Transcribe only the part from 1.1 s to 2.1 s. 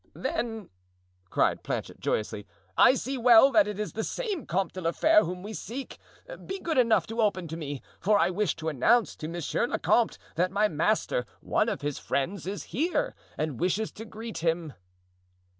cried Planchet